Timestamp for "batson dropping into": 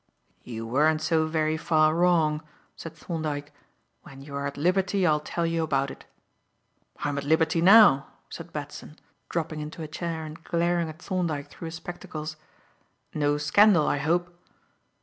8.51-9.83